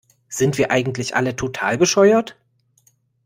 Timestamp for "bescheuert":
1.77-2.35